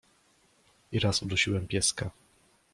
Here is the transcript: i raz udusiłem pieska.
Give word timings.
i 0.91 0.99
raz 0.99 1.21
udusiłem 1.23 1.67
pieska. 1.67 2.09